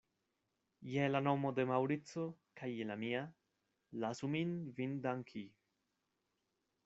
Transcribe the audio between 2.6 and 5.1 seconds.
kaj je la mia, lasu min vin